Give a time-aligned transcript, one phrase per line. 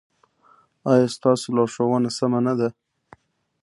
[0.91, 2.69] ایا ستاسو لارښوونه سمه نه ده؟